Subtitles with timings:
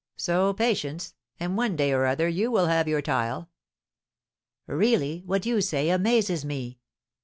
[0.17, 3.51] So patience, and one day or other you will have your tile."
[4.65, 6.79] "Really, what you say amazes me!"